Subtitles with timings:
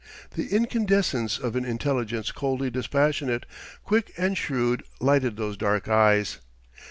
[0.31, 3.45] The incandescence of an intelligence coldly dispassionate,
[3.83, 6.39] quick and shrewd, lighted those dark eyes.